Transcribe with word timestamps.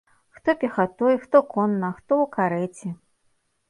Хто 0.29 0.55
пехатой, 0.61 1.19
хто 1.23 1.37
конна, 1.53 1.93
а 1.95 1.95
хто 2.01 2.13
ў 2.25 2.35
карэце. 2.37 2.87